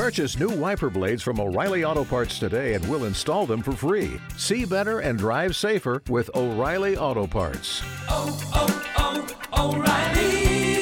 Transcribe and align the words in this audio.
Purchase 0.00 0.38
new 0.38 0.48
wiper 0.48 0.88
blades 0.88 1.22
from 1.22 1.38
O'Reilly 1.38 1.84
Auto 1.84 2.04
Parts 2.04 2.38
today 2.38 2.72
and 2.72 2.82
we'll 2.88 3.04
install 3.04 3.44
them 3.44 3.60
for 3.60 3.72
free. 3.72 4.18
See 4.38 4.64
better 4.64 5.00
and 5.00 5.18
drive 5.18 5.54
safer 5.54 6.00
with 6.08 6.30
O'Reilly 6.34 6.96
Auto 6.96 7.26
Parts. 7.26 7.82
Oh, 8.08 8.34
oh, 8.54 8.82
oh, 8.96 9.74
O'Reilly 9.74 10.80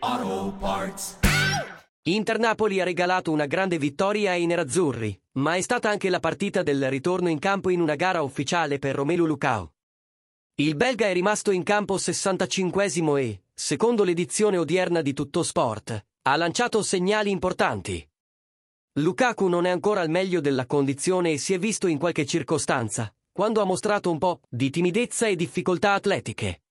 Auto 0.00 0.56
Parts. 0.58 1.18
Inter 2.04 2.38
Napoli 2.38 2.80
ha 2.80 2.84
regalato 2.84 3.30
una 3.30 3.44
grande 3.44 3.76
vittoria 3.76 4.30
ai 4.30 4.46
nerazzurri, 4.46 5.20
ma 5.32 5.56
è 5.56 5.60
stata 5.60 5.90
anche 5.90 6.08
la 6.08 6.20
partita 6.20 6.62
del 6.62 6.88
ritorno 6.88 7.28
in 7.28 7.38
campo 7.38 7.68
in 7.68 7.82
una 7.82 7.96
gara 7.96 8.22
ufficiale 8.22 8.78
per 8.78 8.94
Romelu 8.94 9.26
Lukaku. 9.26 9.70
Il 10.54 10.74
belga 10.74 11.08
è 11.08 11.12
rimasto 11.12 11.50
in 11.50 11.62
campo 11.62 11.98
65 11.98 13.20
e, 13.20 13.42
secondo 13.52 14.04
l'edizione 14.04 14.56
odierna 14.56 15.02
di 15.02 15.12
Tutto 15.12 15.42
Sport, 15.42 16.02
ha 16.26 16.36
lanciato 16.36 16.82
segnali 16.82 17.30
importanti. 17.30 18.08
Lukaku 18.94 19.46
non 19.46 19.66
è 19.66 19.70
ancora 19.70 20.00
al 20.00 20.08
meglio 20.08 20.40
della 20.40 20.64
condizione 20.64 21.32
e 21.32 21.38
si 21.38 21.52
è 21.52 21.58
visto 21.58 21.86
in 21.86 21.98
qualche 21.98 22.24
circostanza, 22.24 23.14
quando 23.30 23.60
ha 23.60 23.64
mostrato 23.64 24.10
un 24.10 24.16
po' 24.16 24.40
di 24.48 24.70
timidezza 24.70 25.26
e 25.26 25.36
difficoltà 25.36 25.92
atletiche. 25.92 26.62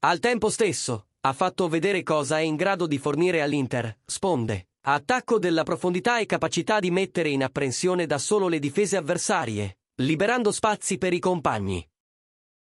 Al 0.00 0.18
tempo 0.18 0.48
stesso, 0.48 1.08
ha 1.20 1.32
fatto 1.34 1.68
vedere 1.68 2.02
cosa 2.02 2.38
è 2.38 2.40
in 2.40 2.56
grado 2.56 2.86
di 2.86 2.96
fornire 2.96 3.42
all'Inter, 3.42 3.98
sponde, 4.06 4.68
attacco 4.82 5.38
della 5.38 5.62
profondità 5.62 6.18
e 6.18 6.24
capacità 6.24 6.80
di 6.80 6.90
mettere 6.90 7.28
in 7.28 7.42
apprensione 7.42 8.06
da 8.06 8.16
solo 8.16 8.48
le 8.48 8.58
difese 8.58 8.96
avversarie, 8.96 9.80
liberando 9.96 10.50
spazi 10.52 10.96
per 10.96 11.12
i 11.12 11.18
compagni. 11.18 11.86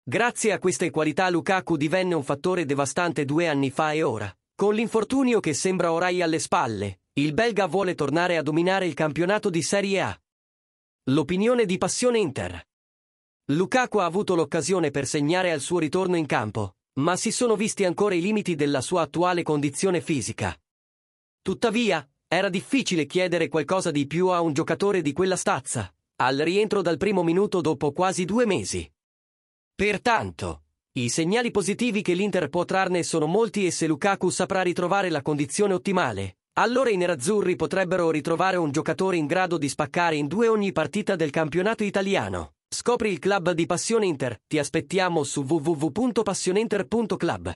Grazie 0.02 0.52
a 0.52 0.58
queste 0.58 0.88
qualità 0.88 1.28
Lukaku 1.28 1.76
divenne 1.76 2.14
un 2.14 2.22
fattore 2.22 2.64
devastante 2.64 3.26
due 3.26 3.48
anni 3.48 3.70
fa 3.70 3.92
e 3.92 4.02
ora, 4.02 4.34
con 4.56 4.74
l'infortunio 4.74 5.38
che 5.38 5.52
sembra 5.52 5.92
orai 5.92 6.22
alle 6.22 6.38
spalle, 6.38 7.00
il 7.18 7.34
belga 7.34 7.66
vuole 7.66 7.94
tornare 7.94 8.38
a 8.38 8.42
dominare 8.42 8.86
il 8.86 8.94
campionato 8.94 9.50
di 9.50 9.60
Serie 9.60 10.00
A. 10.00 10.20
L'opinione 11.10 11.66
di 11.66 11.76
Passione 11.76 12.18
Inter. 12.18 12.66
Lukaku 13.50 13.98
ha 13.98 14.06
avuto 14.06 14.34
l'occasione 14.34 14.90
per 14.90 15.06
segnare 15.06 15.52
al 15.52 15.60
suo 15.60 15.78
ritorno 15.78 16.16
in 16.16 16.24
campo, 16.24 16.76
ma 17.00 17.16
si 17.16 17.30
sono 17.32 17.54
visti 17.54 17.84
ancora 17.84 18.14
i 18.14 18.22
limiti 18.22 18.54
della 18.54 18.80
sua 18.80 19.02
attuale 19.02 19.42
condizione 19.42 20.00
fisica. 20.00 20.58
Tuttavia, 21.42 22.08
era 22.26 22.48
difficile 22.48 23.04
chiedere 23.04 23.48
qualcosa 23.48 23.90
di 23.90 24.06
più 24.06 24.28
a 24.28 24.40
un 24.40 24.54
giocatore 24.54 25.02
di 25.02 25.12
quella 25.12 25.36
stazza, 25.36 25.94
al 26.16 26.38
rientro 26.38 26.80
dal 26.80 26.96
primo 26.96 27.22
minuto 27.22 27.60
dopo 27.60 27.92
quasi 27.92 28.24
due 28.24 28.46
mesi. 28.46 28.90
Pertanto, 29.74 30.62
i 30.98 31.10
segnali 31.10 31.50
positivi 31.50 32.00
che 32.00 32.14
l'Inter 32.14 32.48
può 32.48 32.64
trarne 32.64 33.02
sono 33.02 33.26
molti 33.26 33.66
e 33.66 33.70
se 33.70 33.86
Lukaku 33.86 34.30
saprà 34.30 34.62
ritrovare 34.62 35.10
la 35.10 35.20
condizione 35.20 35.74
ottimale, 35.74 36.38
allora 36.54 36.88
i 36.88 36.96
nerazzurri 36.96 37.54
potrebbero 37.54 38.10
ritrovare 38.10 38.56
un 38.56 38.70
giocatore 38.70 39.18
in 39.18 39.26
grado 39.26 39.58
di 39.58 39.68
spaccare 39.68 40.16
in 40.16 40.26
due 40.26 40.48
ogni 40.48 40.72
partita 40.72 41.14
del 41.14 41.28
campionato 41.28 41.84
italiano. 41.84 42.52
Scopri 42.66 43.10
il 43.10 43.18
club 43.18 43.50
di 43.50 43.66
Passione 43.66 44.06
Inter, 44.06 44.40
ti 44.46 44.58
aspettiamo 44.58 45.22
su 45.22 45.42
www.passioneinter.club. 45.42 47.52